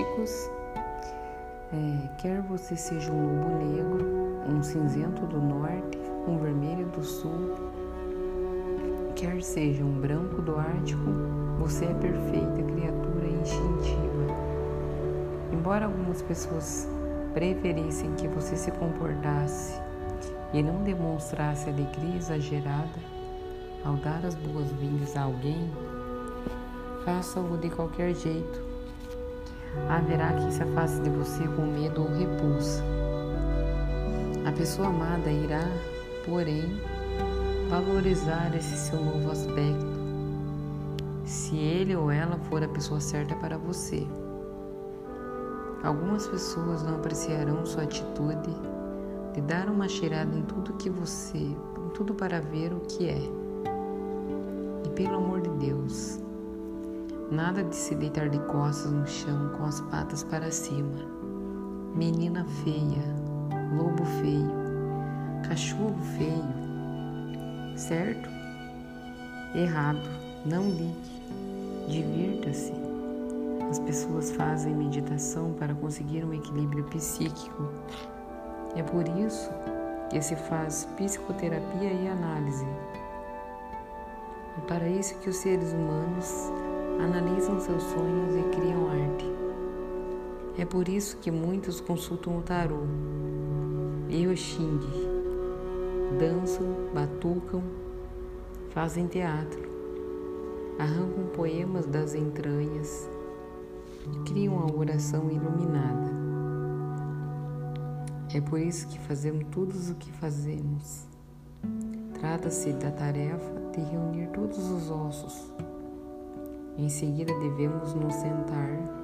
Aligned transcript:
místicos. 0.00 0.50
É, 1.72 2.08
quer 2.18 2.42
você 2.42 2.74
seja 2.76 3.12
um 3.12 3.38
lobo 3.38 3.64
negro, 3.64 4.42
um 4.48 4.62
cinzento 4.62 5.26
do 5.26 5.40
norte, 5.40 5.98
um 6.26 6.38
vermelho 6.38 6.86
do 6.86 7.04
sul, 7.04 7.54
quer 9.14 9.40
seja 9.42 9.84
um 9.84 10.00
branco 10.00 10.42
do 10.42 10.58
Ártico, 10.58 11.10
você 11.58 11.84
é 11.84 11.94
perfeita 11.94 12.62
criatura 12.62 13.26
instintiva. 13.28 14.26
Embora 15.52 15.84
algumas 15.84 16.22
pessoas 16.22 16.88
preferissem 17.34 18.12
que 18.14 18.26
você 18.26 18.56
se 18.56 18.72
comportasse 18.72 19.80
e 20.52 20.62
não 20.62 20.82
demonstrasse 20.82 21.68
alegria 21.68 22.16
exagerada 22.16 23.10
ao 23.84 23.94
dar 23.96 24.24
as 24.26 24.34
boas-vindas 24.34 25.16
a 25.16 25.22
alguém, 25.22 25.70
faça-o 27.04 27.56
de 27.58 27.70
qualquer 27.70 28.14
jeito. 28.14 28.69
Haverá 29.88 30.32
quem 30.34 30.50
se 30.50 30.62
afaste 30.62 31.00
de 31.00 31.10
você 31.10 31.46
com 31.48 31.62
medo 31.62 32.02
ou 32.02 32.08
repulsa. 32.08 32.82
A 34.46 34.52
pessoa 34.52 34.88
amada 34.88 35.30
irá, 35.30 35.64
porém, 36.24 36.80
valorizar 37.68 38.54
esse 38.56 38.76
seu 38.76 38.98
novo 38.98 39.30
aspecto, 39.30 39.86
se 41.24 41.56
ele 41.56 41.94
ou 41.94 42.10
ela 42.10 42.36
for 42.48 42.62
a 42.62 42.68
pessoa 42.68 43.00
certa 43.00 43.34
para 43.36 43.56
você. 43.56 44.06
Algumas 45.82 46.26
pessoas 46.26 46.82
não 46.82 46.96
apreciarão 46.96 47.64
sua 47.64 47.84
atitude 47.84 48.50
de 49.32 49.40
dar 49.40 49.68
uma 49.68 49.88
cheirada 49.88 50.36
em 50.36 50.42
tudo 50.42 50.72
que 50.74 50.90
você, 50.90 51.38
em 51.38 51.88
tudo 51.94 52.14
para 52.14 52.40
ver 52.40 52.72
o 52.72 52.80
que 52.80 53.08
é. 53.08 53.22
E 54.84 54.88
pelo 54.90 55.16
amor 55.16 55.40
de 55.40 55.50
Deus, 55.66 56.18
nada 57.30 57.62
de 57.62 57.76
se 57.76 57.94
deitar 57.94 58.28
de 58.28 58.38
costas 58.40 58.90
no 58.90 59.06
chão 59.06 59.50
com 59.56 59.64
as 59.64 59.80
patas 59.82 60.24
para 60.24 60.50
cima. 60.50 60.98
Menina 61.94 62.44
feia, 62.64 63.02
lobo 63.76 64.04
feio, 64.04 64.50
cachorro 65.48 65.96
feio, 66.16 67.76
certo? 67.76 68.28
Errado, 69.54 70.00
não 70.44 70.68
ligue, 70.70 70.96
divirta-se. 71.88 72.72
As 73.70 73.78
pessoas 73.78 74.32
fazem 74.32 74.74
meditação 74.74 75.52
para 75.52 75.74
conseguir 75.74 76.24
um 76.24 76.34
equilíbrio 76.34 76.84
psíquico. 76.84 77.68
É 78.74 78.82
por 78.82 79.06
isso 79.08 79.50
que 80.10 80.20
se 80.20 80.34
faz 80.34 80.84
psicoterapia 80.96 81.92
e 81.92 82.08
análise. 82.08 82.66
É 84.58 84.60
para 84.66 84.88
isso 84.88 85.16
que 85.18 85.30
os 85.30 85.36
seres 85.36 85.72
humanos 85.72 86.50
analisam 87.02 87.60
seus 87.60 87.82
sonhos 87.82 88.34
e 88.36 88.42
criam 88.54 88.88
arte. 88.88 89.26
É 90.58 90.64
por 90.64 90.88
isso 90.88 91.16
que 91.18 91.30
muitos 91.30 91.80
consultam 91.80 92.38
o 92.38 92.42
tarô 92.42 92.82
e 94.08 94.26
o 94.26 94.36
xing, 94.36 94.80
dançam, 96.18 96.66
batucam, 96.92 97.62
fazem 98.70 99.06
teatro, 99.06 99.62
arrancam 100.78 101.26
poemas 101.34 101.86
das 101.86 102.14
entranhas, 102.14 103.08
criam 104.26 104.58
a 104.58 104.72
oração 104.72 105.30
iluminada. 105.30 106.10
É 108.34 108.40
por 108.40 108.60
isso 108.60 108.86
que 108.88 108.98
fazemos 109.00 109.44
tudo 109.50 109.74
o 109.90 109.94
que 109.94 110.12
fazemos. 110.12 111.06
Trata-se 112.14 112.72
da 112.74 112.90
tarefa 112.90 113.52
de 113.72 113.80
reunir 113.80 114.28
todos 114.28 114.58
os 114.70 114.90
ossos. 114.90 115.52
Em 116.78 116.88
seguida, 116.88 117.32
devemos 117.38 117.94
nos 117.94 118.14
sentar 118.14 119.00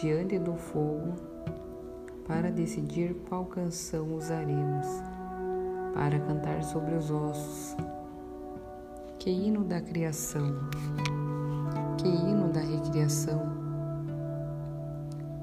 diante 0.00 0.38
do 0.38 0.54
fogo 0.54 1.14
para 2.26 2.50
decidir 2.50 3.14
qual 3.28 3.44
canção 3.46 4.14
usaremos 4.14 4.86
para 5.94 6.18
cantar 6.20 6.62
sobre 6.62 6.94
os 6.94 7.10
ossos. 7.10 7.76
Que 9.18 9.30
hino 9.30 9.64
da 9.64 9.80
criação, 9.80 10.54
que 11.98 12.08
hino 12.08 12.48
da 12.48 12.60
recriação 12.60 13.64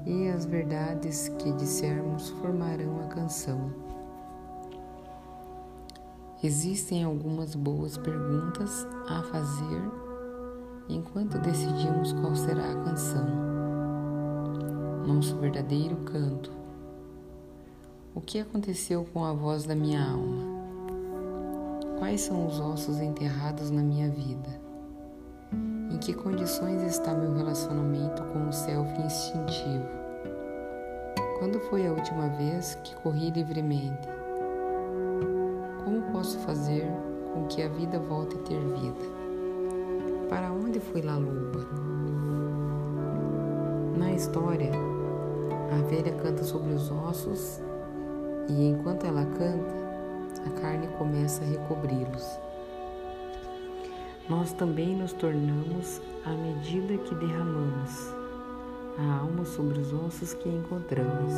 e 0.06 0.28
as 0.28 0.44
verdades 0.44 1.28
que 1.38 1.52
dissermos 1.52 2.28
formarão 2.30 3.00
a 3.00 3.08
canção. 3.08 3.72
Existem 6.42 7.04
algumas 7.04 7.54
boas 7.54 7.96
perguntas 7.96 8.86
a 9.08 9.22
fazer 9.22 10.01
enquanto 10.94 11.38
decidimos 11.38 12.12
qual 12.12 12.34
será 12.36 12.70
a 12.70 12.84
canção. 12.84 13.26
Nosso 15.06 15.36
verdadeiro 15.36 15.96
canto. 16.04 16.52
O 18.14 18.20
que 18.20 18.38
aconteceu 18.38 19.06
com 19.12 19.24
a 19.24 19.32
voz 19.32 19.64
da 19.64 19.74
minha 19.74 20.04
alma? 20.04 20.52
Quais 21.98 22.20
são 22.20 22.46
os 22.46 22.60
ossos 22.60 23.00
enterrados 23.00 23.70
na 23.70 23.82
minha 23.82 24.10
vida? 24.10 24.60
Em 25.90 25.96
que 25.98 26.12
condições 26.12 26.82
está 26.82 27.14
meu 27.14 27.34
relacionamento 27.34 28.22
com 28.24 28.48
o 28.48 28.52
self 28.52 29.00
instintivo? 29.00 29.86
Quando 31.38 31.58
foi 31.70 31.86
a 31.86 31.92
última 31.92 32.28
vez 32.28 32.74
que 32.84 32.94
corri 32.96 33.30
livremente? 33.30 34.08
Como 35.84 36.02
posso 36.12 36.38
fazer 36.40 36.86
com 37.32 37.46
que 37.46 37.62
a 37.62 37.68
vida 37.68 37.98
volte 37.98 38.36
a 38.36 38.40
ter 38.40 38.60
vida? 38.60 39.21
Para 40.32 40.50
onde 40.50 40.80
foi 40.80 41.02
La 41.02 41.18
Luba? 41.18 41.60
Na 43.98 44.14
história, 44.14 44.70
a 45.70 45.82
velha 45.82 46.10
canta 46.22 46.42
sobre 46.42 46.72
os 46.72 46.90
ossos 46.90 47.60
e 48.48 48.68
enquanto 48.68 49.04
ela 49.04 49.26
canta, 49.26 49.74
a 50.46 50.50
carne 50.58 50.88
começa 50.96 51.44
a 51.44 51.46
recobri-los 51.46 52.38
nós 54.26 54.54
também 54.54 54.96
nos 54.96 55.12
tornamos 55.12 56.00
à 56.24 56.30
medida 56.30 56.96
que 56.96 57.14
derramamos 57.14 58.14
a 58.96 59.18
alma 59.18 59.44
sobre 59.44 59.80
os 59.80 59.92
ossos 59.92 60.32
que 60.32 60.48
encontramos. 60.48 61.34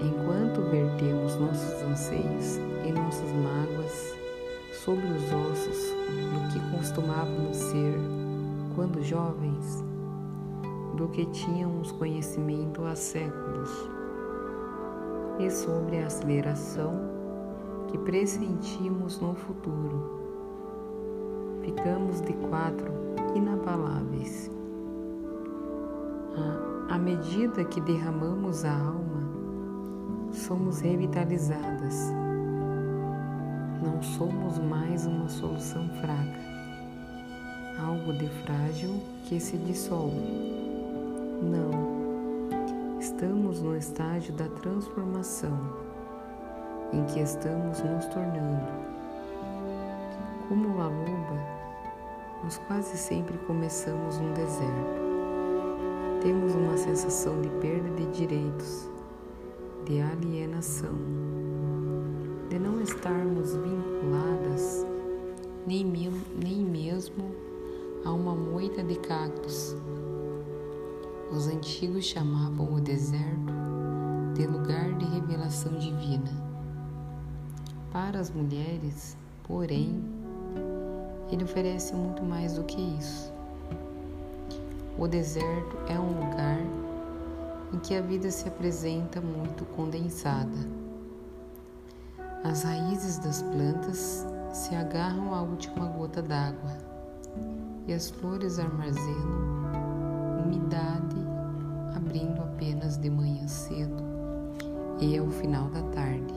Enquanto 0.00 0.62
vertemos 0.70 1.36
nossos 1.36 1.82
anseios 1.82 2.56
e 2.84 2.90
nossas 2.90 3.30
mágoas 3.30 4.16
sobre 4.72 5.06
os 5.06 5.32
ossos 5.32 6.01
do 6.32 6.52
que 6.52 6.76
costumávamos 6.76 7.56
ser 7.56 7.98
quando 8.74 9.02
jovens, 9.02 9.84
do 10.96 11.08
que 11.08 11.26
tínhamos 11.26 11.92
conhecimento 11.92 12.84
há 12.84 12.94
séculos, 12.94 13.70
e 15.38 15.50
sobre 15.50 15.98
a 15.98 16.06
aceleração 16.06 16.92
que 17.88 17.98
pressentimos 17.98 19.20
no 19.20 19.34
futuro 19.34 20.22
ficamos 21.62 22.20
de 22.20 22.32
quatro 22.34 22.92
inabaláveis. 23.34 24.50
À 26.88 26.98
medida 26.98 27.64
que 27.64 27.80
derramamos 27.80 28.64
a 28.64 28.72
alma, 28.72 29.22
somos 30.30 30.80
revitalizadas. 30.80 32.21
Não 33.82 34.02
somos 34.02 34.58
mais 34.58 35.06
uma 35.06 35.28
solução 35.28 35.88
fraca, 36.00 36.40
algo 37.84 38.12
de 38.12 38.28
frágil 38.44 39.02
que 39.24 39.40
se 39.40 39.56
dissolve. 39.56 40.16
Não, 41.42 43.00
estamos 43.00 43.60
no 43.60 43.76
estágio 43.76 44.32
da 44.34 44.48
transformação 44.48 45.58
em 46.92 47.04
que 47.06 47.20
estamos 47.20 47.82
nos 47.82 48.06
tornando 48.06 48.92
como 50.52 50.82
a 50.82 50.86
luba, 50.86 51.40
nós 52.44 52.58
quase 52.68 52.96
sempre 52.98 53.38
começamos 53.46 54.18
um 54.18 54.34
deserto. 54.34 55.00
Temos 56.20 56.54
uma 56.54 56.76
sensação 56.76 57.40
de 57.40 57.48
perda 57.60 57.88
de 57.96 58.06
direitos, 58.12 58.86
de 59.86 60.00
alienação, 60.02 60.94
de 62.52 62.58
não 62.58 62.82
estarmos 62.82 63.54
vinculadas 63.54 64.84
nem, 65.66 65.82
nem 65.86 66.62
mesmo 66.62 67.34
a 68.04 68.12
uma 68.12 68.34
moita 68.34 68.82
de 68.82 68.94
cactos. 68.96 69.74
Os 71.34 71.48
antigos 71.48 72.04
chamavam 72.04 72.74
o 72.74 72.78
deserto 72.78 73.54
de 74.34 74.46
lugar 74.46 74.92
de 74.98 75.06
revelação 75.06 75.72
divina. 75.78 76.30
Para 77.90 78.20
as 78.20 78.30
mulheres, 78.30 79.16
porém, 79.44 80.04
ele 81.30 81.44
oferece 81.44 81.94
muito 81.94 82.22
mais 82.22 82.56
do 82.56 82.64
que 82.64 82.82
isso. 82.98 83.32
O 84.98 85.08
deserto 85.08 85.78
é 85.88 85.98
um 85.98 86.20
lugar 86.20 86.60
em 87.72 87.78
que 87.78 87.94
a 87.94 88.02
vida 88.02 88.30
se 88.30 88.46
apresenta 88.46 89.22
muito 89.22 89.64
condensada. 89.74 90.81
As 92.44 92.64
raízes 92.64 93.18
das 93.18 93.40
plantas 93.42 94.26
se 94.52 94.74
agarram 94.74 95.32
à 95.32 95.42
última 95.42 95.86
gota 95.86 96.20
d'água 96.20 96.76
e 97.86 97.92
as 97.92 98.10
flores 98.10 98.58
armazenam 98.58 100.42
umidade 100.44 101.16
abrindo 101.94 102.42
apenas 102.42 102.96
de 102.96 103.08
manhã 103.08 103.46
cedo 103.46 104.02
e 105.00 105.16
ao 105.16 105.30
final 105.30 105.70
da 105.70 105.82
tarde. 105.90 106.34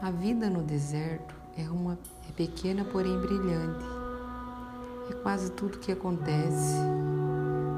A 0.00 0.10
vida 0.10 0.48
no 0.48 0.62
deserto 0.62 1.34
é 1.56 1.68
uma 1.68 1.98
é 2.28 2.32
pequena, 2.32 2.84
porém 2.84 3.20
brilhante. 3.20 3.84
É 5.10 5.14
quase 5.22 5.52
tudo 5.52 5.78
que 5.78 5.92
acontece 5.92 6.76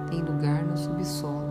tem 0.08 0.22
lugar 0.22 0.64
no 0.64 0.76
subsolo. 0.76 1.43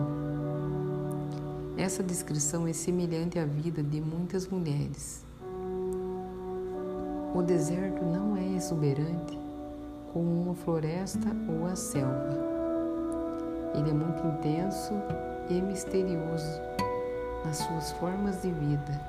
Essa 1.76 2.04
descrição 2.04 2.68
é 2.68 2.72
semelhante 2.72 3.36
à 3.36 3.44
vida 3.44 3.82
de 3.82 4.00
muitas 4.00 4.46
mulheres. 4.46 5.24
O 7.34 7.42
deserto 7.42 8.04
não 8.04 8.36
é 8.36 8.54
exuberante 8.54 9.36
como 10.12 10.42
uma 10.42 10.54
floresta 10.54 11.28
ou 11.48 11.66
a 11.66 11.74
selva. 11.74 12.38
Ele 13.74 13.90
é 13.90 13.92
muito 13.92 14.24
intenso 14.24 14.94
e 15.50 15.60
misterioso 15.60 16.60
nas 17.44 17.56
suas 17.56 17.90
formas 17.92 18.40
de 18.40 18.52
vida. 18.52 19.00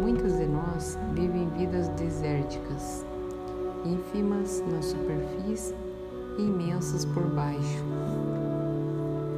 Muitos 0.00 0.36
de 0.36 0.46
nós 0.46 0.98
vivem 1.14 1.48
vidas 1.50 1.86
desérticas, 1.90 3.06
ínfimas 3.84 4.60
na 4.72 4.82
superfície 4.82 5.76
e 6.36 6.42
imensas 6.42 7.04
por 7.04 7.22
baixo. 7.28 7.84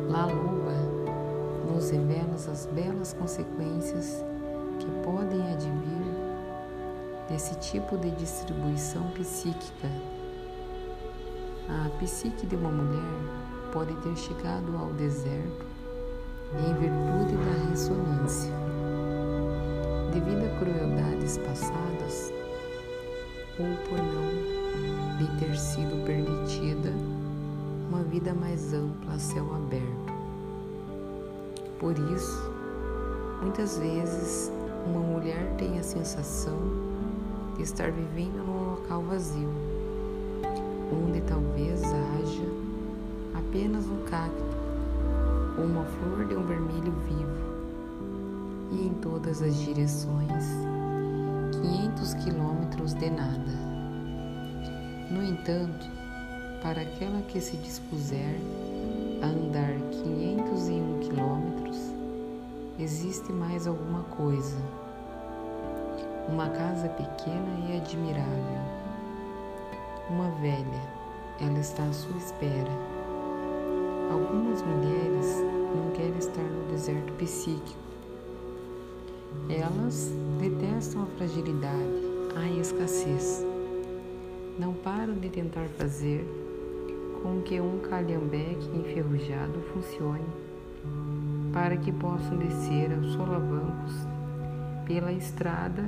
La 0.08 0.24
Luba 0.24 0.87
nos 1.72 1.90
revela 1.90 2.34
as 2.34 2.66
belas 2.66 3.12
consequências 3.12 4.24
que 4.78 4.86
podem 5.04 5.40
advir 5.52 5.98
desse 7.28 7.54
tipo 7.56 7.96
de 7.98 8.10
distribuição 8.12 9.02
psíquica. 9.10 9.88
A 11.68 11.90
psique 11.98 12.46
de 12.46 12.56
uma 12.56 12.70
mulher 12.70 13.72
pode 13.72 13.94
ter 13.96 14.16
chegado 14.16 14.74
ao 14.76 14.92
deserto 14.94 15.66
em 16.54 16.74
virtude 16.74 17.36
da 17.36 17.70
ressonância. 17.70 18.52
Devido 20.12 20.46
a 20.46 20.58
crueldades 20.58 21.36
passadas, 21.38 22.32
ou 23.58 23.76
por 23.88 23.98
não 23.98 25.18
lhe 25.18 25.26
ter 25.38 25.56
sido 25.58 26.02
permitida 26.06 26.92
uma 27.88 28.02
vida 28.04 28.32
mais 28.32 28.72
ampla 28.72 29.14
a 29.14 29.18
céu 29.18 29.54
aberto. 29.54 30.17
Por 31.78 31.96
isso, 32.12 32.50
muitas 33.40 33.78
vezes 33.78 34.50
uma 34.84 34.98
mulher 34.98 35.54
tem 35.56 35.78
a 35.78 35.82
sensação 35.82 36.58
estar 37.60 37.92
vivendo 37.92 38.44
num 38.44 38.70
local 38.70 39.02
vazio, 39.02 39.48
onde 40.92 41.20
talvez 41.20 41.82
haja 41.84 42.48
apenas 43.34 43.86
um 43.86 44.04
cacto 44.10 44.42
ou 45.56 45.64
uma 45.64 45.84
flor 45.84 46.26
de 46.26 46.34
um 46.34 46.42
vermelho 46.46 46.92
vivo, 47.06 47.38
e 48.72 48.86
em 48.88 48.94
todas 48.94 49.40
as 49.40 49.56
direções, 49.56 50.46
500 51.62 52.14
quilômetros 52.14 52.94
de 52.94 53.10
nada. 53.10 53.68
No 55.10 55.22
entanto, 55.22 55.86
para 56.60 56.82
aquela 56.82 57.22
que 57.22 57.40
se 57.40 57.56
dispuser 57.56 58.36
a 59.22 59.26
andar 59.26 59.72
501 60.02 61.00
quilômetros, 61.00 61.78
existe 62.78 63.32
mais 63.32 63.66
alguma 63.66 64.02
coisa 64.04 64.56
uma 66.28 66.48
casa 66.50 66.88
pequena 66.90 67.58
e 67.68 67.76
admirável. 67.78 68.60
Uma 70.10 70.30
velha, 70.40 70.82
ela 71.40 71.58
está 71.58 71.82
à 71.84 71.92
sua 71.92 72.16
espera. 72.16 72.70
Algumas 74.12 74.62
mulheres 74.62 75.36
não 75.74 75.90
querem 75.92 76.18
estar 76.18 76.42
no 76.42 76.70
deserto 76.70 77.12
psíquico. 77.14 77.78
Elas 79.48 80.10
detestam 80.38 81.02
a 81.02 81.06
fragilidade, 81.16 82.02
a 82.36 82.48
escassez. 82.60 83.44
Não 84.58 84.74
param 84.74 85.14
de 85.14 85.30
tentar 85.30 85.66
fazer 85.78 86.26
com 87.22 87.42
que 87.42 87.60
um 87.60 87.80
calhambeque 87.80 88.68
enferrujado 88.74 89.60
funcione 89.72 90.26
para 91.52 91.76
que 91.76 91.90
possam 91.90 92.36
descer 92.36 92.92
aos 92.92 93.12
solavancos 93.12 93.94
pela 94.84 95.12
estrada 95.12 95.84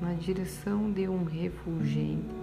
na 0.00 0.12
direção 0.14 0.90
de 0.90 1.08
um 1.08 1.24
refulgente, 1.24 2.34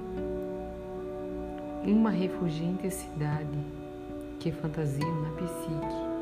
uma 1.85 2.09
refulgente 2.09 2.89
cidade 2.89 3.59
que 4.39 4.51
fantasiam 4.51 5.21
na 5.21 5.29
psique. 5.29 6.13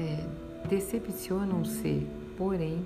É, 0.00 0.42
Decepcionam-se, 0.68 2.06
porém, 2.38 2.84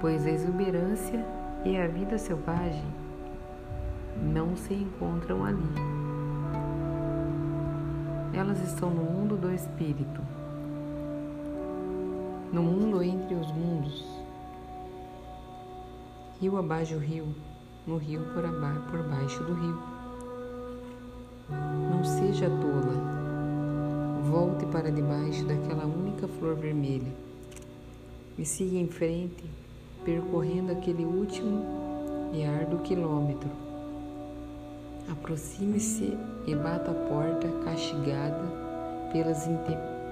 pois 0.00 0.24
a 0.26 0.30
exuberância 0.30 1.24
e 1.64 1.76
a 1.76 1.86
vida 1.86 2.16
selvagem 2.16 3.01
não 4.20 4.56
se 4.56 4.74
encontram 4.74 5.44
ali. 5.44 5.72
Elas 8.34 8.60
estão 8.62 8.90
no 8.90 9.04
mundo 9.04 9.36
do 9.36 9.52
espírito, 9.52 10.20
no 12.52 12.62
mundo 12.62 13.02
entre 13.02 13.34
os 13.34 13.50
mundos 13.52 14.22
rio 16.42 16.58
abaixo 16.58 16.94
do 16.94 16.98
rio, 16.98 17.28
no 17.86 17.98
rio 17.98 18.20
por, 18.34 18.44
abaixo, 18.44 18.80
por 18.90 19.02
baixo 19.04 19.44
do 19.44 19.54
rio. 19.54 19.78
Não 21.88 22.02
seja 22.02 22.50
tola, 22.50 24.20
volte 24.24 24.66
para 24.66 24.90
debaixo 24.90 25.44
daquela 25.44 25.84
única 25.84 26.26
flor 26.26 26.56
vermelha 26.56 27.12
e 28.36 28.44
siga 28.44 28.76
em 28.76 28.88
frente, 28.88 29.44
percorrendo 30.04 30.72
aquele 30.72 31.04
último 31.04 31.64
e 32.32 32.44
árduo 32.44 32.80
quilômetro. 32.80 33.61
Aproxime-se 35.12 36.18
e 36.46 36.54
bata 36.54 36.90
a 36.90 36.94
porta 36.94 37.48
castigada 37.64 38.42
pelas 39.12 39.46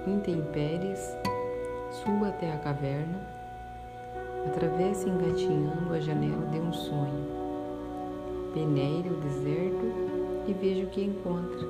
intempéries, 0.07 1.01
suba 1.91 2.29
até 2.29 2.53
a 2.53 2.59
caverna 2.59 3.41
Atravesse 4.47 5.07
engatinhando 5.07 5.93
a 5.93 6.01
janela 6.01 6.47
de 6.47 6.59
um 6.59 6.73
sonho. 6.73 7.29
Peneire 8.55 9.11
o 9.11 9.21
deserto 9.21 9.93
e 10.49 10.53
veja 10.55 10.87
o 10.87 10.89
que 10.89 11.05
encontra. 11.05 11.69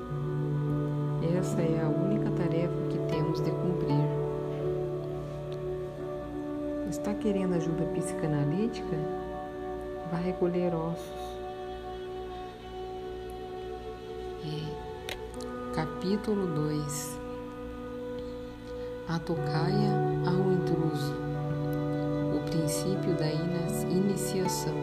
Essa 1.37 1.61
é 1.61 1.81
a 1.83 1.89
única 1.89 2.31
tarefa 2.31 2.73
que 2.89 2.97
temos 3.13 3.41
de 3.43 3.51
cumprir. 3.51 4.07
Está 6.89 7.13
querendo 7.13 7.55
ajuda 7.55 7.83
psicanalítica? 7.93 8.97
Vá 10.09 10.17
recolher 10.17 10.73
ossos. 10.73 11.40
E, 14.43 14.67
capítulo 15.75 16.47
2 16.47 17.19
A 19.07 19.19
tocaia 19.19 19.91
ao 20.25 20.51
intruso 20.51 21.31
princípio 22.51 23.13
da 23.15 23.29
iniciação. 23.89 24.73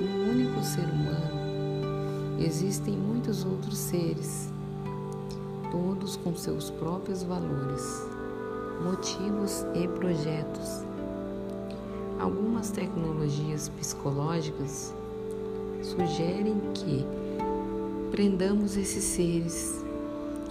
No 0.00 0.30
único 0.30 0.62
ser 0.62 0.84
humano 0.84 2.38
existem 2.38 2.94
muitos 2.94 3.44
outros 3.44 3.76
seres, 3.76 4.52
todos 5.70 6.16
com 6.16 6.34
seus 6.34 6.70
próprios 6.70 7.22
valores, 7.22 8.06
motivos 8.82 9.64
e 9.74 9.88
projetos. 9.88 10.84
Algumas 12.18 12.70
tecnologias 12.70 13.68
psicológicas 13.68 14.94
sugerem 15.84 16.60
que 16.74 17.06
prendamos 18.10 18.76
esses 18.76 19.04
seres, 19.04 19.84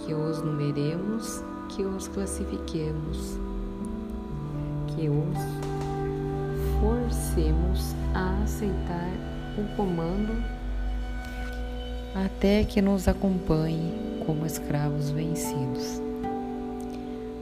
que 0.04 0.14
os 0.14 0.42
numeremos, 0.42 1.42
que 1.68 1.82
os 1.82 2.08
classifiquemos 2.08 3.38
que 4.96 5.08
os 5.08 5.38
forcemos 6.80 7.94
a 8.14 8.42
aceitar 8.42 9.10
o 9.58 9.76
comando 9.76 10.42
até 12.14 12.64
que 12.64 12.80
nos 12.80 13.08
acompanhe 13.08 13.92
como 14.24 14.46
escravos 14.46 15.10
vencidos. 15.10 16.00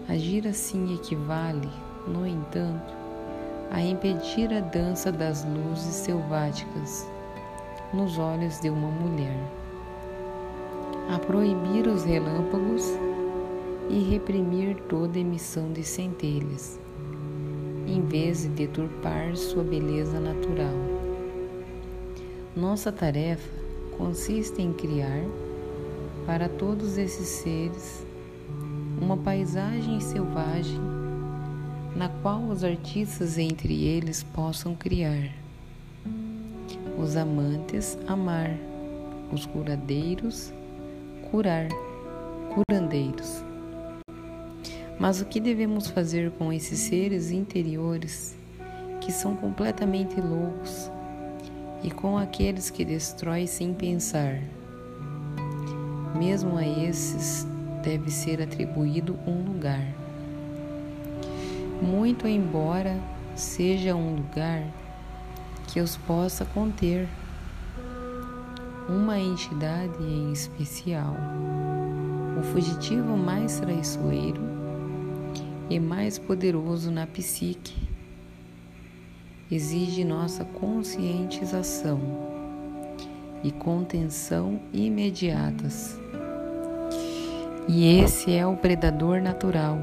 Agir 0.09 0.49
assim 0.49 0.95
equivale, 0.95 1.69
no 2.07 2.27
entanto, 2.27 2.95
a 3.71 3.81
impedir 3.83 4.53
a 4.53 4.61
dança 4.61 5.13
das 5.13 5.45
luzes 5.45 5.95
selváticas 5.95 7.07
nos 7.93 8.19
olhos 8.19 8.61
de 8.61 8.71
uma 8.71 8.89
mulher, 8.89 9.39
a 11.13 11.19
proibir 11.19 11.87
os 11.87 12.05
relâmpagos 12.05 12.87
e 13.91 13.99
reprimir 14.11 14.77
toda 14.89 15.19
emissão 15.19 15.73
de 15.73 15.85
centelhas 15.85 16.81
em 17.87 18.01
vez 18.01 18.43
de 18.43 18.49
deturpar 18.49 19.37
sua 19.37 19.63
beleza 19.63 20.19
natural. 20.19 20.75
Nossa 22.57 22.93
tarefa 22.93 23.51
consiste 23.97 24.63
em 24.63 24.73
criar, 24.73 25.25
para 26.27 26.49
todos 26.49 26.97
esses 26.97 27.29
seres, 27.29 28.07
uma 29.01 29.17
paisagem 29.17 30.01
selvagem 30.01 30.81
na 31.97 32.09
qual 32.09 32.43
os 32.45 32.65
artistas 32.65 33.37
entre 33.37 33.85
eles 33.85 34.23
possam 34.23 34.75
criar. 34.75 35.42
Os 37.03 37.17
amantes 37.17 37.99
amar, 38.07 38.57
os 39.33 39.45
curadeiros 39.45 40.53
curar, 41.33 41.67
curandeiros. 42.55 43.43
Mas 45.01 45.21
o 45.21 45.25
que 45.25 45.41
devemos 45.41 45.89
fazer 45.89 46.31
com 46.39 46.53
esses 46.53 46.79
seres 46.79 47.33
interiores 47.33 48.37
que 49.01 49.11
são 49.11 49.35
completamente 49.35 50.21
loucos 50.21 50.89
e 51.83 51.91
com 51.91 52.17
aqueles 52.17 52.71
que 52.71 52.85
destrói 52.85 53.49
sem 53.49 53.75
pensar? 53.75 54.39
Mesmo 56.17 56.57
a 56.57 56.65
esses 56.65 57.45
deve 57.83 58.13
ser 58.13 58.41
atribuído 58.41 59.19
um 59.27 59.43
lugar. 59.43 59.85
Muito 61.83 62.29
embora 62.29 62.97
seja 63.35 63.93
um 63.93 64.15
lugar 64.15 64.63
que 65.73 65.81
os 65.81 65.97
possa 65.97 66.45
conter 66.45 67.09
uma 68.87 69.19
entidade 69.19 70.03
em 70.03 70.31
especial, 70.31 71.17
o 72.39 72.43
fugitivo 72.43 73.17
mais 73.17 73.59
traiçoeiro 73.59 74.43
e 75.71 75.81
mais 75.81 76.19
poderoso 76.19 76.91
na 76.91 77.07
psique, 77.07 77.89
exige 79.51 80.05
nossa 80.05 80.45
conscientização 80.45 81.99
e 83.43 83.51
contenção 83.51 84.61
imediatas. 84.75 85.99
E 87.67 87.99
esse 87.99 88.31
é 88.31 88.47
o 88.47 88.57
predador 88.57 89.23
natural. 89.23 89.79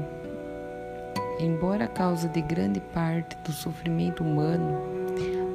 Embora 1.40 1.86
a 1.86 1.88
causa 1.88 2.28
de 2.28 2.40
grande 2.40 2.80
parte 2.92 3.36
do 3.38 3.50
sofrimento 3.50 4.22
humano 4.22 4.99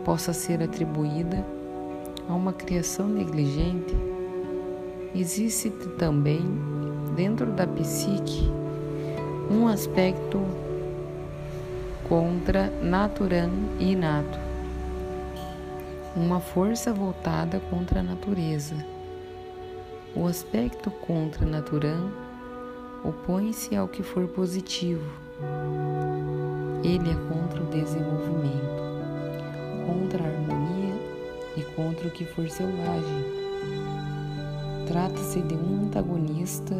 possa 0.05 0.31
ser 0.31 0.63
atribuída 0.63 1.45
a 2.29 2.33
uma 2.33 2.53
criação 2.53 3.07
negligente, 3.07 3.93
existe 5.13 5.69
também 5.97 6.41
dentro 7.15 7.47
da 7.47 7.67
psique 7.67 8.50
um 9.50 9.67
aspecto 9.67 10.41
contra 12.07 12.69
naturam 12.81 13.50
e 13.79 13.91
inato, 13.91 14.39
uma 16.15 16.39
força 16.39 16.93
voltada 16.93 17.59
contra 17.69 18.00
a 18.00 18.03
natureza. 18.03 18.75
O 20.15 20.25
aspecto 20.27 20.89
contra 20.89 21.45
naturam 21.45 22.09
opõe-se 23.03 23.75
ao 23.75 23.88
que 23.88 24.01
for 24.01 24.27
positivo. 24.27 25.05
Ele 26.83 27.09
é 27.09 27.15
contra 27.33 27.62
o 27.62 27.67
desenvolvimento, 27.67 28.75
contra 29.86 30.24
a 30.24 30.27
harmonia 30.27 30.96
e 31.58 31.62
contra 31.75 32.08
o 32.08 32.12
que 32.12 32.25
for 32.25 32.50
selvagem. 32.50 33.25
Trata-se 34.88 35.42
de 35.42 35.56
um 35.56 35.86
antagonista 35.86 36.75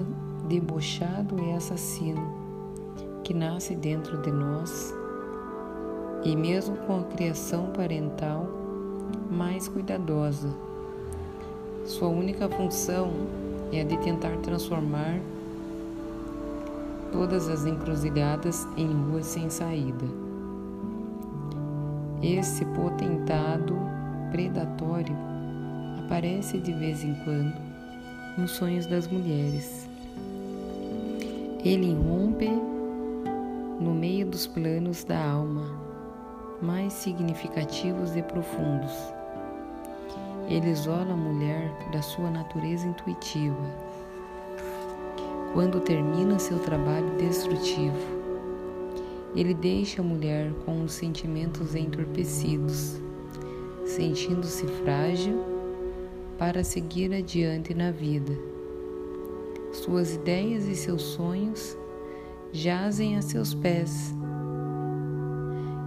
debochado 0.48 1.40
e 1.44 1.54
assassino 1.54 2.46
que 3.24 3.34
nasce 3.34 3.76
dentro 3.76 4.22
de 4.22 4.32
nós 4.32 4.94
e, 6.24 6.36
mesmo 6.36 6.76
com 6.78 7.00
a 7.00 7.04
criação 7.04 7.68
parental 7.68 8.48
mais 9.30 9.68
cuidadosa, 9.68 10.50
sua 11.86 12.08
única 12.08 12.50
função 12.50 13.12
é 13.72 13.82
a 13.82 13.84
de 13.84 13.98
tentar 13.98 14.38
transformar 14.38 15.20
todas 17.12 17.48
as 17.48 17.66
encruzilhadas 17.66 18.68
em 18.76 18.88
ruas 18.88 19.26
sem 19.26 19.50
saída. 19.50 20.25
Esse 22.22 22.66
potentado 22.66 23.78
predatório 24.32 25.16
aparece 26.04 26.60
de 26.60 26.74
vez 26.74 27.04
em 27.04 27.14
quando 27.24 27.56
nos 28.38 28.52
sonhos 28.52 28.86
das 28.86 29.08
mulheres. 29.08 29.88
Ele 31.64 31.92
irrompe 31.92 32.50
no 33.80 33.94
meio 33.94 34.26
dos 34.26 34.48
planos 34.48 35.04
da 35.04 35.24
alma 35.24 35.86
mais 36.62 36.94
significativos 36.94 38.16
e 38.16 38.22
profundos. 38.22 38.94
Ele 40.48 40.70
isola 40.70 41.14
a 41.14 41.18
mulher 41.18 41.72
da 41.92 42.02
sua 42.02 42.30
natureza 42.30 42.88
intuitiva. 42.88 43.56
Quando 45.54 45.80
termina 45.80 46.38
seu 46.38 46.60
trabalho 46.60 47.10
destrutivo, 47.18 48.15
ele 49.36 49.54
deixa 49.54 50.02
a 50.02 50.06
mulher 50.06 50.52
com 50.66 50.84
os 50.84 50.94
sentimentos 50.94 51.76
entorpecidos 51.76 53.00
sentindo-se 53.86 54.66
frágil 54.84 55.44
para 56.38 56.64
seguir 56.64 57.14
adiante 57.14 57.74
na 57.74 57.92
vida. 57.92 58.34
Suas 59.72 60.16
ideias 60.16 60.66
e 60.66 60.76
seus 60.76 61.02
sonhos 61.02 61.78
jazem 62.52 63.18
a 63.18 63.22
seus 63.22 63.54
pés, 63.54 64.14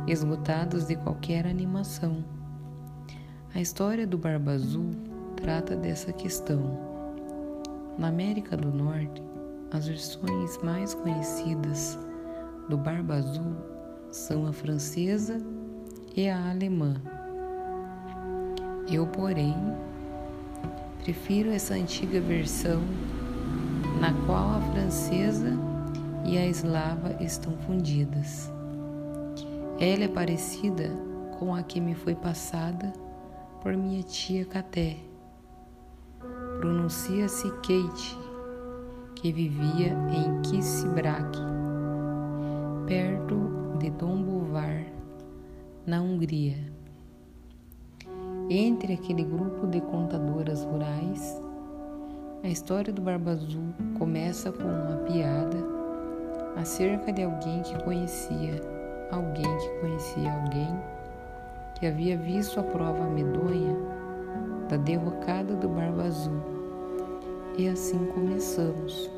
esgotados 0.07 0.87
de 0.87 0.97
qualquer 0.97 1.47
animação. 1.47 2.25
A 3.55 3.61
história 3.61 4.07
do 4.07 4.17
Barba 4.17 4.52
Azul 4.52 4.90
trata 5.37 5.75
dessa 5.75 6.12
questão. 6.12 6.78
Na 7.99 8.09
América 8.09 8.57
do 8.57 8.71
Norte, 8.71 9.23
as 9.73 9.88
versões 9.88 10.59
mais 10.62 10.95
conhecidas 10.95 11.99
do 12.69 12.77
Barba 12.77 13.15
Azul 13.15 13.57
são 14.11 14.47
a 14.47 14.53
francesa 14.53 15.41
e 16.15 16.29
a 16.29 16.51
alemã. 16.51 17.01
Eu, 18.91 19.07
porém, 19.07 19.55
prefiro 21.03 21.51
essa 21.51 21.75
antiga 21.75 22.21
versão 22.21 22.81
na 24.01 24.13
qual 24.27 24.57
a 24.57 24.61
francesa 24.73 25.53
e 26.25 26.37
a 26.37 26.47
eslava 26.47 27.17
estão 27.23 27.53
fundidas. 27.67 28.51
Ela 29.79 30.05
é 30.05 30.09
parecida 30.09 30.91
com 31.39 31.55
a 31.55 31.63
que 31.63 31.81
me 31.81 31.95
foi 31.95 32.15
passada 32.15 32.93
por 33.63 33.77
minha 33.77 34.03
tia 34.03 34.45
Caté. 34.45 34.97
Pronuncia-se 36.59 37.49
Kate, 37.51 38.19
que 39.15 39.33
vivia 39.33 39.97
em 40.11 40.43
Kissibrak, 40.43 41.39
perto 42.88 43.37
de 43.78 43.90
Dombovar, 43.90 44.83
na 45.87 46.00
Hungria. 46.00 46.57
Entre 48.49 48.95
aquele 48.95 49.25
grupo 49.25 49.66
de 49.66 49.78
contadoras 49.83 50.64
rurais, 50.64 51.38
a 52.42 52.49
história 52.49 52.90
do 52.90 53.02
Barba 53.02 53.33
Azul 53.33 53.75
começa 53.99 54.50
com 54.50 54.62
uma 54.62 54.97
piada 55.07 55.59
acerca 56.57 57.12
de 57.12 57.25
alguém 57.25 57.61
que 57.61 57.78
conhecia 57.85 58.59
alguém 59.11 59.59
que 59.59 59.80
conhecia 59.80 60.33
alguém 60.33 60.75
que 61.78 61.87
havia 61.87 62.16
visto 62.16 62.59
a 62.59 62.62
prova 62.62 63.04
medonha 63.04 63.76
da 64.71 64.78
derrocada 64.78 65.54
do 65.54 65.68
Barba 65.68 66.04
Azul. 66.04 66.40
E 67.59 67.68
assim 67.68 68.07
começamos. 68.07 69.11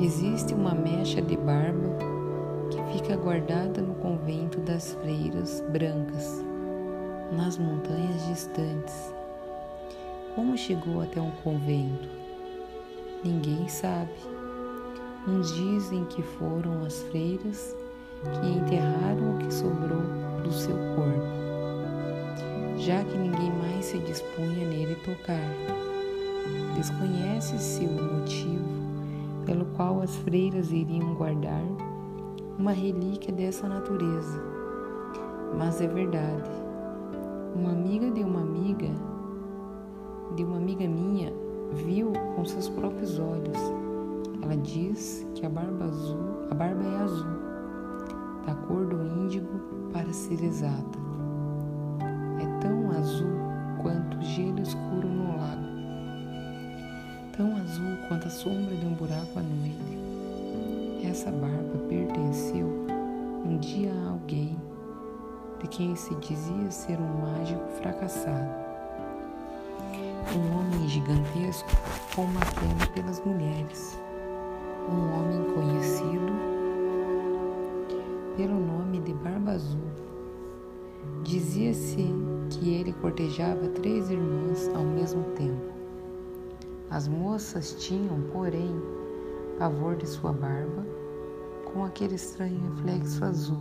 Existe 0.00 0.54
uma 0.54 0.76
mecha 0.76 1.20
de 1.20 1.36
barba 1.36 1.88
que 2.70 2.80
fica 2.92 3.16
guardada 3.16 3.82
no 3.82 3.96
convento 3.96 4.60
das 4.60 4.94
freiras 4.94 5.60
brancas 5.72 6.44
nas 7.36 7.58
montanhas 7.58 8.24
distantes. 8.28 9.12
Como 10.36 10.56
chegou 10.56 11.02
até 11.02 11.20
um 11.20 11.32
convento? 11.42 12.08
Ninguém 13.24 13.66
sabe. 13.66 14.12
Uns 15.26 15.52
dizem 15.52 16.04
que 16.04 16.22
foram 16.22 16.84
as 16.84 17.02
freiras 17.04 17.74
que 18.22 18.46
enterraram 18.46 19.34
o 19.34 19.38
que 19.38 19.52
sobrou 19.52 20.02
do 20.44 20.52
seu 20.52 20.76
corpo, 20.94 21.26
já 22.78 23.02
que 23.02 23.18
ninguém 23.18 23.50
mais 23.50 23.84
se 23.84 23.98
dispunha 23.98 24.64
nele 24.64 24.94
tocar. 25.04 25.42
Desconhece-se 26.76 27.84
o 27.84 27.90
motivo 27.90 28.77
pelo 29.48 29.64
qual 29.76 30.02
as 30.02 30.14
freiras 30.16 30.70
iriam 30.70 31.14
guardar 31.14 31.64
uma 32.58 32.72
relíquia 32.72 33.32
dessa 33.32 33.66
natureza, 33.66 34.38
mas 35.56 35.80
é 35.80 35.88
verdade 35.88 36.68
uma 37.54 37.72
amiga 37.72 38.10
de 38.10 38.22
uma 38.22 38.40
amiga, 38.40 38.88
de 40.36 40.44
uma 40.44 40.58
amiga 40.58 40.86
minha, 40.86 41.32
viu 41.72 42.12
com 42.36 42.44
seus 42.44 42.68
próprios 42.68 43.18
olhos. 43.18 43.58
Ela 44.42 44.56
diz 44.58 45.26
que 45.34 45.44
a 45.44 45.48
barba 45.48 45.86
azul, 45.86 46.46
a 46.50 46.54
barba 46.54 46.84
é 46.84 46.96
azul, 46.98 47.38
da 48.46 48.54
cor 48.54 48.86
do 48.86 49.02
índigo 49.02 49.48
para 49.92 50.12
ser 50.12 50.42
exata. 50.44 50.98
É 52.40 52.60
tão 52.60 52.90
azul 52.90 53.38
quanto 53.82 54.20
gelo 54.22 54.60
escuro 54.60 55.08
no 55.08 55.36
lago, 55.36 55.77
tão 57.38 57.56
azul 57.56 57.96
quanto 58.08 58.26
a 58.26 58.30
sombra 58.30 58.74
de 58.74 58.84
um 58.84 58.94
buraco 58.94 59.38
à 59.38 59.42
noite. 59.42 61.06
Essa 61.08 61.30
barba 61.30 61.78
pertenceu 61.88 62.66
um 63.46 63.56
dia 63.58 63.92
a 63.92 64.10
alguém 64.10 64.58
de 65.60 65.68
quem 65.68 65.94
se 65.94 66.12
dizia 66.16 66.68
ser 66.68 66.98
um 66.98 67.20
mágico 67.22 67.64
fracassado. 67.80 68.50
Um 70.36 70.58
homem 70.58 70.88
gigantesco 70.88 71.68
com 72.14 72.22
uma 72.22 72.40
pelas 72.92 73.24
mulheres. 73.24 73.96
Um 74.90 75.12
homem 75.14 75.54
conhecido 75.54 76.32
pelo 78.36 78.58
nome 78.58 78.98
de 79.00 79.14
Barba 79.14 79.52
Azul. 79.52 79.80
Dizia-se 81.22 82.04
que 82.50 82.74
ele 82.74 82.92
cortejava 82.94 83.68
três 83.68 84.10
irmãs 84.10 84.68
ao 84.74 84.82
mesmo 84.82 85.22
tempo. 85.36 85.77
As 86.90 87.06
moças 87.06 87.74
tinham, 87.74 88.22
porém, 88.32 88.74
pavor 89.58 89.96
de 89.96 90.06
sua 90.06 90.32
barba, 90.32 90.86
com 91.72 91.84
aquele 91.84 92.14
estranho 92.14 92.74
reflexo 92.74 93.24
azul, 93.24 93.60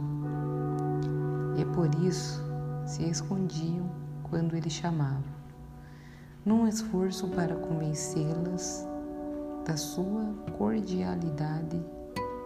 e 1.58 1.66
por 1.66 1.94
isso 1.96 2.42
se 2.86 3.04
escondiam 3.04 3.90
quando 4.30 4.56
ele 4.56 4.70
chamava. 4.70 5.38
Num 6.46 6.68
esforço 6.68 7.28
para 7.28 7.56
convencê-las 7.56 8.88
da 9.66 9.76
sua 9.76 10.24
cordialidade, 10.58 11.84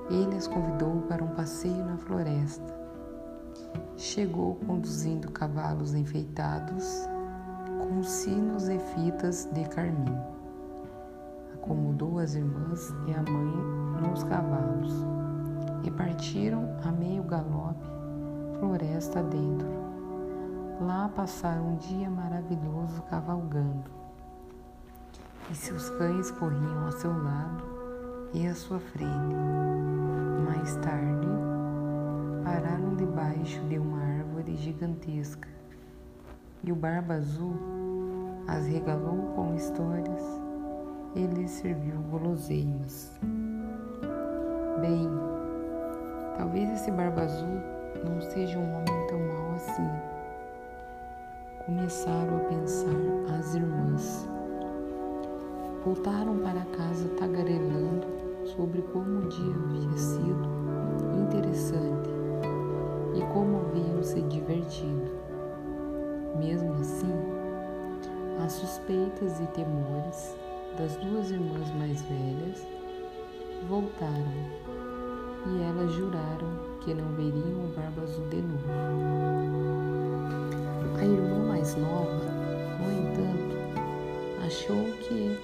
ele 0.10 0.36
as 0.36 0.48
convidou 0.48 1.02
para 1.08 1.24
um 1.24 1.36
passeio 1.36 1.86
na 1.86 1.98
floresta. 1.98 2.82
Chegou 3.96 4.56
conduzindo 4.66 5.32
cavalos 5.32 5.94
enfeitados 5.94 7.08
com 7.80 8.02
sinos 8.02 8.68
e 8.68 8.80
fitas 8.80 9.48
de 9.54 9.64
carmim. 9.66 10.41
Acomodou 11.62 12.18
as 12.18 12.34
irmãs 12.34 12.92
e 13.06 13.14
a 13.14 13.22
mãe 13.22 14.10
nos 14.10 14.24
cavalos 14.24 14.92
e 15.84 15.92
partiram 15.92 16.76
a 16.84 16.92
meio 16.92 17.22
galope, 17.22 17.86
floresta 18.58 19.22
dentro. 19.22 19.70
Lá 20.82 21.08
passaram 21.16 21.74
um 21.74 21.76
dia 21.76 22.10
maravilhoso 22.10 23.04
cavalgando, 23.04 23.92
e 25.52 25.56
seus 25.56 25.88
cães 25.92 26.32
corriam 26.32 26.88
a 26.88 26.92
seu 26.94 27.12
lado 27.12 27.64
e 28.34 28.48
à 28.48 28.56
sua 28.56 28.80
frente. 28.80 29.36
Mais 30.44 30.76
tarde, 30.78 31.28
pararam 32.44 32.96
debaixo 32.96 33.62
de 33.70 33.78
uma 33.78 34.02
árvore 34.02 34.58
gigantesca, 34.58 35.48
e 36.64 36.72
o 36.72 36.76
Barba 36.76 37.14
Azul 37.14 37.54
as 38.48 38.66
regalou 38.66 39.34
com 39.36 39.54
histórias 39.54 40.41
e 41.16 41.26
lhes 41.26 41.52
serviu 41.52 42.00
guloseimas. 42.10 43.12
Bem, 44.80 45.10
talvez 46.38 46.70
esse 46.72 46.92
Barba 46.92 47.24
Azul 47.24 47.62
não 48.04 48.22
seja 48.22 48.58
um 48.58 48.72
homem 48.74 49.08
tão 49.08 49.20
mau 49.20 49.56
assim. 49.56 49.90
Começaram 51.66 52.38
a 52.38 52.40
pensar 52.42 53.38
as 53.38 53.54
irmãs. 53.54 54.28
Voltaram 55.84 56.38
para 56.40 56.66
casa 56.78 57.10
tagarelando 57.20 58.08
sobre 58.56 58.82
como 58.82 59.20
o 59.20 59.28
dia 59.28 59.56
havia 59.56 59.98
sido 59.98 60.62
interessante 61.22 62.10
e 63.16 63.22
como 63.34 63.58
haviam 63.58 64.02
se 64.02 64.22
divertido. 64.24 65.12
Mesmo 66.40 66.74
assim, 66.74 67.14
as 68.44 68.54
suspeitas 68.54 69.40
e 69.40 69.48
temores 69.48 70.36
das 70.78 70.96
duas 70.98 71.32
irmãs 71.32 71.70
mais 71.78 72.02
velhas 72.04 72.66
voltaram 73.68 74.62
e 75.46 75.62
elas 75.64 75.92
juraram 75.92 76.48
que 76.82 76.94
não 76.94 77.08
veriam 77.14 77.66
o 77.66 77.74
Barba 77.76 78.04
Azul 78.04 78.28
de 78.30 78.42
novo. 78.42 78.66
A 80.98 81.04
irmã 81.04 81.48
mais 81.48 81.76
nova, 81.76 82.26
no 82.80 82.92
entanto, 82.92 84.46
achou 84.46 84.84
que 85.00 85.38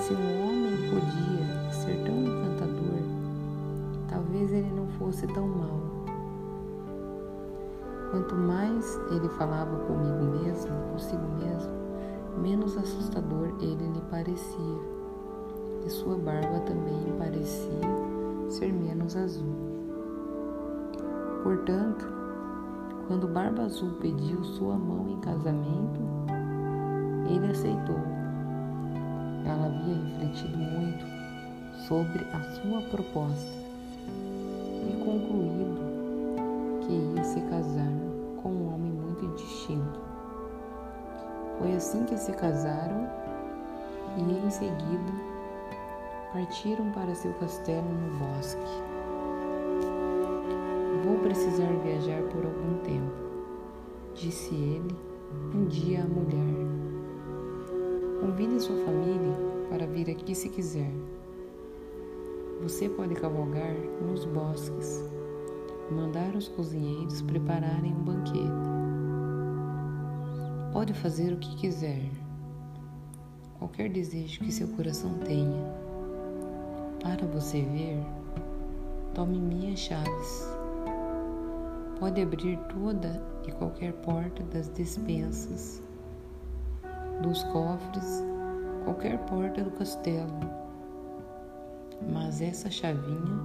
se 0.00 0.12
um 0.12 0.46
homem 0.46 0.76
podia 0.90 1.72
ser 1.72 2.02
tão 2.04 2.22
encantador, 2.22 3.00
talvez 4.08 4.52
ele 4.52 4.70
não 4.70 4.86
fosse 4.98 5.26
tão 5.28 5.46
mau. 5.46 5.80
Quanto 8.10 8.34
mais 8.34 8.98
ele 9.10 9.28
falava 9.30 9.76
comigo 9.86 10.44
mesmo, 10.44 10.70
consigo 10.92 11.26
mesmo, 11.38 11.85
menos 12.40 12.76
assustador 12.76 13.54
ele 13.60 13.86
lhe 13.92 14.00
parecia, 14.10 14.80
e 15.84 15.90
sua 15.90 16.16
barba 16.16 16.60
também 16.60 17.12
parecia 17.18 18.06
ser 18.48 18.72
menos 18.72 19.16
azul. 19.16 19.54
Portanto, 21.42 22.16
quando 23.06 23.28
Barba 23.28 23.62
Azul 23.62 23.92
pediu 24.00 24.42
sua 24.42 24.76
mão 24.76 25.08
em 25.08 25.20
casamento, 25.20 26.00
ele 27.30 27.52
aceitou. 27.52 28.00
Ela 29.44 29.66
havia 29.66 29.94
refletido 29.94 30.58
muito 30.58 31.06
sobre 31.86 32.24
a 32.32 32.42
sua 32.42 32.82
proposta 32.90 33.48
e 34.88 35.04
concluído 35.04 35.78
que 36.80 36.92
ia 36.92 37.22
se 37.22 37.40
casar 37.42 38.05
assim 41.76 42.04
que 42.04 42.16
se 42.16 42.32
casaram 42.32 43.06
e 44.16 44.46
em 44.46 44.50
seguida 44.50 45.12
partiram 46.32 46.90
para 46.90 47.14
seu 47.14 47.32
castelo 47.34 47.86
no 47.86 48.18
bosque. 48.18 48.82
Vou 51.04 51.18
precisar 51.18 51.70
viajar 51.84 52.22
por 52.30 52.44
algum 52.44 52.78
tempo, 52.82 53.12
disse 54.14 54.54
ele 54.54 54.96
um 55.54 55.66
dia 55.66 56.02
à 56.02 56.06
mulher. 56.06 56.66
Convide 58.20 58.60
sua 58.60 58.76
família 58.84 59.36
para 59.68 59.86
vir 59.86 60.10
aqui 60.10 60.34
se 60.34 60.48
quiser. 60.48 60.90
Você 62.62 62.88
pode 62.88 63.14
cavalgar 63.14 63.74
nos 64.00 64.24
bosques, 64.24 65.04
mandar 65.90 66.34
os 66.34 66.48
cozinheiros 66.48 67.20
prepararem 67.22 67.92
um 67.92 68.02
banquete 68.02 68.75
Pode 70.72 70.92
fazer 70.92 71.32
o 71.32 71.38
que 71.38 71.56
quiser, 71.56 72.10
qualquer 73.58 73.88
desejo 73.88 74.40
que 74.40 74.52
seu 74.52 74.68
coração 74.68 75.14
tenha. 75.24 75.64
Para 77.00 77.26
você 77.26 77.62
ver, 77.62 78.04
tome 79.14 79.38
minhas 79.38 79.78
chaves. 79.78 80.56
Pode 81.98 82.20
abrir 82.20 82.58
toda 82.68 83.22
e 83.46 83.52
qualquer 83.52 83.92
porta 83.94 84.42
das 84.44 84.68
despensas, 84.68 85.82
dos 87.22 87.42
cofres, 87.44 88.22
qualquer 88.84 89.18
porta 89.26 89.64
do 89.64 89.70
castelo. 89.70 90.40
Mas 92.12 92.42
essa 92.42 92.70
chavinha, 92.70 93.40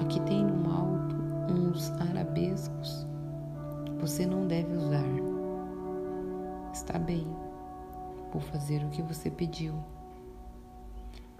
aqui 0.00 0.18
tem 0.20 0.44
no 0.44 0.70
alto 0.70 1.16
uns 1.52 1.90
arabescos, 2.00 3.06
você 4.00 4.24
não 4.24 4.46
deve 4.46 4.74
usar. 4.74 5.35
Está 6.76 6.98
bem, 6.98 7.26
vou 8.30 8.40
fazer 8.42 8.84
o 8.84 8.90
que 8.90 9.00
você 9.00 9.30
pediu. 9.30 9.72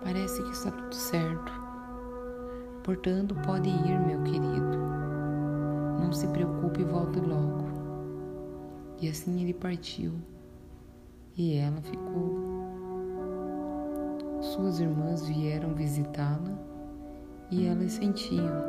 Parece 0.03 0.43
que 0.43 0.51
está 0.51 0.71
tudo 0.71 0.95
certo. 0.95 1.53
Portanto, 2.83 3.35
pode 3.45 3.69
ir, 3.69 4.01
meu 4.01 4.23
querido. 4.23 4.79
Não 6.01 6.11
se 6.11 6.27
preocupe 6.29 6.81
e 6.81 6.85
volte 6.85 7.21
logo. 7.21 7.67
E 8.99 9.11
assim 9.11 9.43
ele 9.43 9.53
partiu. 9.53 10.15
E 11.37 11.59
ela 11.59 11.83
ficou. 11.83 12.41
Suas 14.41 14.81
irmãs 14.81 15.27
vieram 15.27 15.75
visitá-la 15.75 16.59
e 17.51 17.67
elas 17.67 17.93
sentiam, 17.93 18.65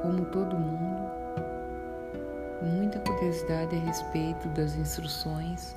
como 0.00 0.24
todo 0.30 0.56
mundo, 0.56 0.99
muita 2.62 2.98
curiosidade 3.00 3.76
a 3.76 3.78
respeito 3.80 4.48
das 4.48 4.76
instruções 4.76 5.74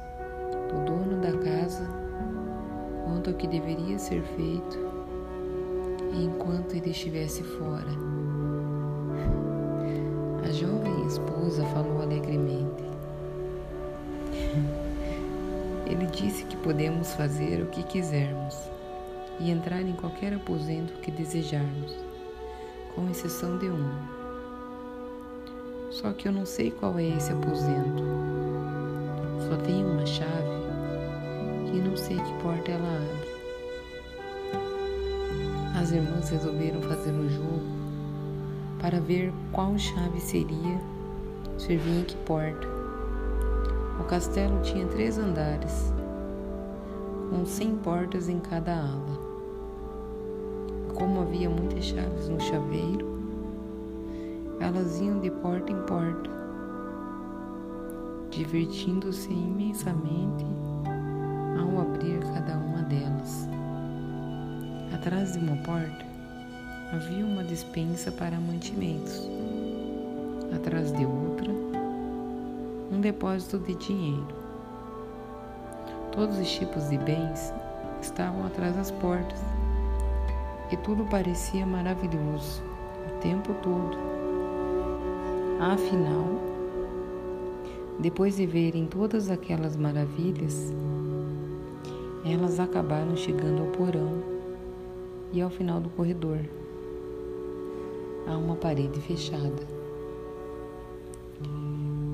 do 0.69 0.86
dono 0.86 1.22
da 1.22 1.32
casa 1.32 1.88
quanto 3.06 3.30
ao 3.30 3.36
que 3.36 3.48
deveria 3.48 3.98
ser 3.98 4.22
feito 4.36 4.78
enquanto 6.13 6.76
ele 6.76 6.91
estivesse 6.91 7.43
fora. 7.43 7.89
A 10.43 10.52
jovem 10.52 11.08
esposa 11.08 11.63
falou 11.65 12.02
alegremente. 12.02 12.84
Ele 15.86 16.06
disse 16.08 16.46
que 16.46 16.58
podemos 16.58 17.13
fazer 17.13 17.62
o 17.62 17.67
que 17.67 17.84
quisermos 17.84 18.56
e 19.39 19.52
entrar 19.52 19.82
em 19.82 19.93
qualquer 19.93 20.34
aposento 20.34 20.93
que 21.02 21.12
desejarmos, 21.12 21.96
com 22.96 23.10
exceção 23.10 23.58
de 23.58 23.69
um 23.69 24.12
só 26.04 26.12
que 26.12 26.28
eu 26.28 26.34
não 26.34 26.46
sei 26.46 26.70
qual 26.70 27.00
é 27.00 27.08
esse 27.08 27.32
aposento. 27.32 28.04
Só 29.48 29.56
tem 29.66 29.86
uma 29.86 30.06
chave 30.06 30.34
e 31.74 31.80
não 31.80 31.96
sei 31.96 32.18
que 32.18 32.44
porta 32.44 32.72
ela 32.72 32.89
abre. 32.98 33.32
As 35.80 35.92
irmãs 35.94 36.30
resolveram 36.30 36.82
fazer 36.82 37.12
um 37.12 37.30
jogo 37.30 37.62
para 38.82 39.00
ver 39.00 39.32
qual 39.54 39.80
chave 39.80 40.20
seria 40.20 40.78
servir 41.58 42.02
em 42.02 42.04
que 42.04 42.18
porta. 42.18 42.68
O 43.98 44.04
castelo 44.04 44.62
tinha 44.62 44.86
três 44.88 45.18
andares, 45.18 45.94
com 47.30 47.46
cem 47.46 47.78
portas 47.78 48.28
em 48.28 48.42
cada 48.42 48.76
ala. 48.76 49.24
Como 50.96 51.22
havia 51.22 51.50
muitas 51.50 51.86
chaves 51.86 52.28
no 52.28 52.42
chaveiro, 52.42 53.12
elas 54.63 55.02
iam 55.02 55.19
de 55.19 55.30
porta 55.30 55.73
em 55.73 55.82
porta, 55.82 56.30
divertindo-se 58.32 59.30
imensamente 59.30 60.45
ao 61.60 61.82
abrir 61.82 62.21
cada 62.34 62.58
uma 62.58 62.82
delas. 62.84 63.49
Atrás 64.93 65.34
de 65.34 65.39
uma 65.39 65.58
porta 65.63 66.06
havia 66.93 67.26
uma 67.26 67.43
despensa 67.43 68.10
para 68.10 68.39
mantimentos. 68.39 69.30
Atrás 70.56 70.93
de 70.93 71.06
outra, 71.06 71.52
um 72.89 73.02
depósito 73.02 73.60
de 73.60 73.76
dinheiro. 73.76 74.28
Todos 76.13 76.38
os 76.38 76.49
tipos 76.49 76.89
de 76.89 76.97
bens 76.99 77.54
estavam 78.02 78.45
atrás 78.45 78.78
das 78.78 78.91
portas 78.91 79.41
e 80.71 80.78
tudo 80.78 81.04
parecia 81.10 81.65
maravilhoso 81.65 82.63
o 83.10 83.19
tempo 83.19 83.54
todo. 83.56 84.12
Afinal, 85.63 86.26
depois 87.97 88.36
de 88.36 88.45
verem 88.45 88.86
todas 88.86 89.32
aquelas 89.32 89.78
maravilhas, 89.78 90.73
elas 92.26 92.60
acabaram 92.60 93.15
chegando 93.15 93.62
ao 93.62 93.67
porão 93.67 94.21
e 95.32 95.41
ao 95.41 95.49
final 95.49 95.80
do 95.80 95.89
corredor. 95.91 96.39
Há 98.28 98.36
uma 98.36 98.58
parede 98.58 98.99
fechada. 98.99 99.65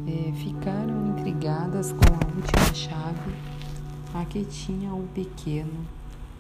É, 0.08 0.32
ficaram 0.34 1.08
intrigadas 1.08 1.92
com 1.92 2.06
a 2.06 2.36
última 2.36 2.74
chave, 2.76 3.34
a 4.14 4.26
que 4.26 4.46
tinha 4.46 4.94
um 4.94 5.08
pequeno 5.08 5.88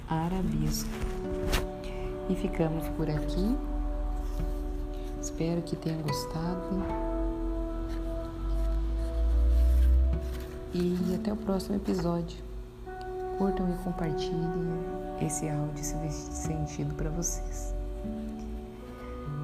arabisco. 0.07 0.89
E 2.29 2.35
ficamos 2.35 2.87
por 2.89 3.09
aqui. 3.09 3.57
Espero 5.39 5.61
que 5.61 5.77
tenham 5.77 6.01
gostado. 6.01 6.83
E 10.73 11.15
até 11.15 11.31
o 11.31 11.37
próximo 11.37 11.77
episódio 11.77 12.37
curtam 13.37 13.73
e 13.73 13.77
compartilhem 13.85 14.35
esse 15.21 15.47
áudio 15.47 15.81
se 15.81 15.95
fez 15.95 16.13
sentido 16.13 16.93
para 16.95 17.09
vocês. 17.11 17.73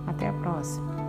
Até 0.05 0.27
a 0.27 0.33
próxima! 0.33 1.04